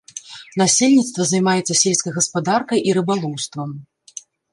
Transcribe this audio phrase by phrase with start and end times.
[0.61, 3.69] Насельніцтва займаецца сельскай гаспадаркай і рыбалоўствам.